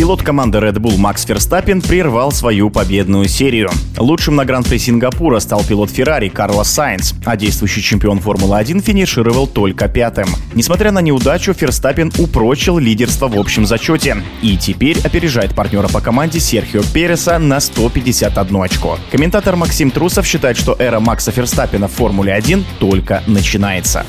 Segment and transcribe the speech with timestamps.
[0.00, 3.70] Пилот команды Red Bull Макс Ферстаппин прервал свою победную серию.
[3.98, 9.88] Лучшим на Гран-при Сингапура стал пилот Феррари Карлос Сайнц, а действующий чемпион Формулы-1 финишировал только
[9.88, 10.30] пятым.
[10.54, 16.40] Несмотря на неудачу, Ферстаппин упрочил лидерство в общем зачете и теперь опережает партнера по команде
[16.40, 18.98] Серхио Переса на 151 очко.
[19.12, 24.06] Комментатор Максим Трусов считает, что эра Макса Ферстаппина в Формуле 1 только начинается.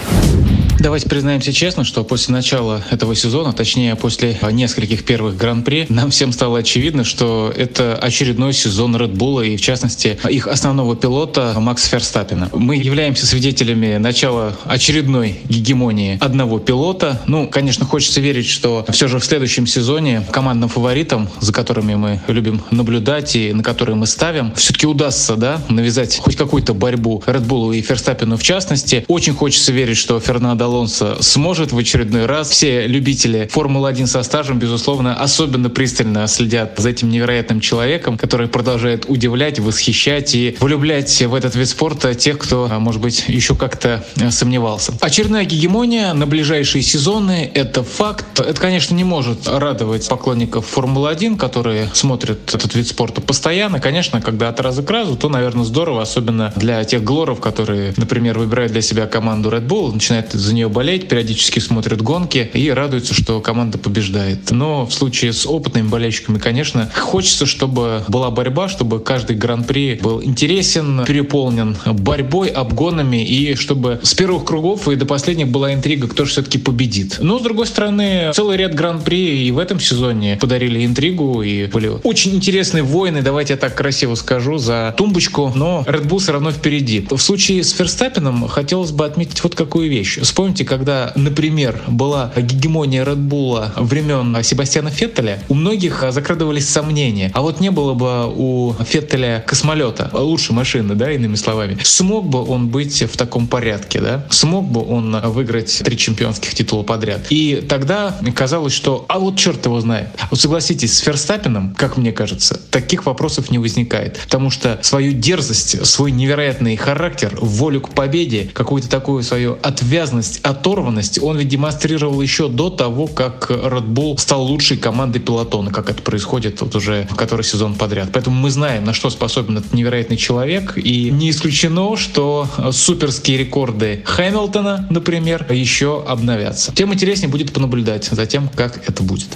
[0.82, 6.32] Давайте признаемся честно, что после начала этого сезона, точнее после нескольких первых гран-при, нам всем
[6.32, 11.90] стало очевидно, что это очередной сезон Red Bull и в частности их основного пилота Макса
[11.90, 12.50] Ферстаппина.
[12.54, 17.22] Мы являемся свидетелями начала очередной гегемонии одного пилота.
[17.28, 22.22] Ну, конечно, хочется верить, что все же в следующем сезоне командным фаворитам, за которыми мы
[22.28, 27.46] любим наблюдать и на которые мы ставим, все-таки удастся, да, навязать хоть какую-то борьбу Red
[27.48, 29.06] Bull и Ферстаппину в частности.
[29.08, 32.50] Очень хочется верить, что Фернандо Алонсо сможет в очередной раз.
[32.52, 39.06] Все любители Формулы-1 со стажем, безусловно, особенно пристально следят за этим невероятным человеком, который продолжает
[39.08, 44.06] удивлять, восхищать и влюблять в этот вид спорта тех, кто, а, может быть, еще как-то
[44.18, 44.94] э, сомневался.
[45.02, 48.40] Очередная гегемония на ближайшие сезоны— это факт.
[48.40, 53.80] Это, конечно, не может радовать поклонников Формулы-1, которые смотрят этот вид спорта постоянно.
[53.80, 58.38] Конечно, когда от раза к разу, то, наверное, здорово, особенно для тех глоров, которые, например,
[58.38, 63.14] выбирают для себя команду Red Bull, начинают за нее болеть, периодически смотрят гонки и радуются,
[63.14, 64.52] что команда побеждает.
[64.52, 70.24] Но в случае с опытными болельщиками, конечно, хочется, чтобы была борьба, чтобы каждый гран-при был
[70.24, 76.26] интересен, переполнен борьбой, обгонами и чтобы с первых кругов и до последних была интрига, кто
[76.26, 77.18] же все-таки победит.
[77.20, 81.92] Но, с другой стороны, целый ряд гран-при и в этом сезоне подарили интригу и были
[82.04, 86.52] очень интересные войны, давайте я так красиво скажу, за тумбочку, но Red Bull все равно
[86.52, 87.08] впереди.
[87.10, 90.20] В случае с Ферстаппином хотелось бы отметить вот какую вещь.
[90.22, 97.32] Вспомните Помните, когда, например, была гегемония Red Bull времен Себастьяна Феттеля, у многих закрадывались сомнения.
[97.34, 101.78] А вот не было бы у Феттеля космолета, лучшей машины, да, иными словами.
[101.84, 104.26] Смог бы он быть в таком порядке, да?
[104.30, 107.28] Смог бы он выиграть три чемпионских титула подряд?
[107.30, 110.10] И тогда казалось, что, а вот черт его знает.
[110.30, 114.20] Вот согласитесь, с Ферстаппином, как мне кажется, таких вопросов не возникает.
[114.26, 121.22] Потому что свою дерзость, свой невероятный характер, волю к победе, какую-то такую свою отвязность оторванность
[121.22, 126.02] он ведь демонстрировал еще до того, как Red Bull стал лучшей командой пилотона, как это
[126.02, 128.10] происходит вот уже в который сезон подряд.
[128.12, 134.04] Поэтому мы знаем, на что способен этот невероятный человек, и не исключено, что суперские рекорды
[134.06, 136.74] Хэмилтона, например, еще обновятся.
[136.76, 139.30] Тем интереснее будет понаблюдать за тем, как это будет.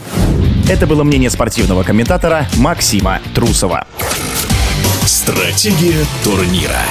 [0.67, 3.87] Это было мнение спортивного комментатора Максима Трусова.
[5.05, 6.81] Стратегия турнира.